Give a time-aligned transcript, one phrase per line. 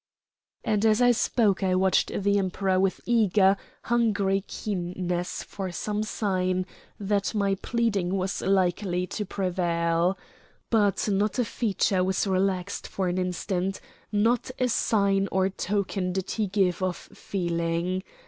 [0.63, 6.65] And as I spoke I watched the Emperor with eager, hungry keenness for some sign
[6.99, 10.17] that my pleading was likely to prevail.
[10.71, 13.79] But not a feature was relaxed for an instant,
[14.11, 18.01] not a sign or token did he give of feeling.